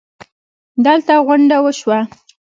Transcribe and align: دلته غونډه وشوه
دلته 0.85 1.13
غونډه 1.27 1.57
وشوه 1.65 1.99